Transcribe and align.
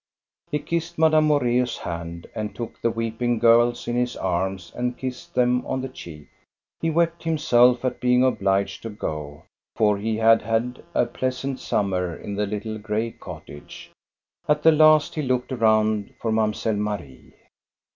He 0.49 0.57
kissed 0.57 0.97
Madame 0.97 1.25
Moreus' 1.25 1.77
hand 1.77 2.25
and 2.33 2.55
took 2.55 2.81
the 2.81 2.89
weep 2.89 3.21
ing 3.21 3.37
girls 3.37 3.87
in 3.87 3.95
his 3.95 4.17
arms 4.17 4.71
and 4.75 4.97
kissed 4.97 5.35
them 5.35 5.63
on 5.63 5.81
the 5.81 5.89
cheek. 5.89 6.27
He 6.79 6.89
wept 6.89 7.21
himself 7.21 7.85
at 7.85 8.01
being 8.01 8.23
obliged 8.23 8.81
to 8.81 8.89
go, 8.89 9.43
for 9.75 9.99
he 9.99 10.17
had 10.17 10.41
had 10.41 10.83
a 10.95 11.05
pleasant 11.05 11.59
summer 11.59 12.15
in 12.15 12.33
the 12.33 12.47
little 12.47 12.79
gray 12.79 13.11
cottage. 13.11 13.91
At 14.49 14.63
the 14.63 14.71
last 14.71 15.13
he 15.13 15.21
looked 15.21 15.51
around 15.51 16.15
for 16.19 16.31
Mamselle 16.31 16.77
Marie. 16.81 17.35